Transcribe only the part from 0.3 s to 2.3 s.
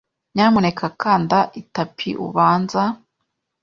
Nyamuneka kanda itapi,